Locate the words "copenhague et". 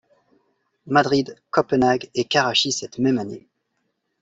1.51-2.25